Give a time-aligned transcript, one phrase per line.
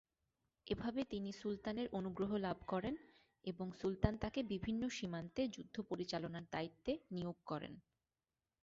[0.67, 2.95] এভাবে তিনি সুলতানের অনুগ্রহ লাভ করেন
[3.47, 7.73] এবং সুলতান তাকে বিভিন্ন সীমান্তে যুদ্ধ পরিচালনার দায়িত্বে নিয়োগ করেন।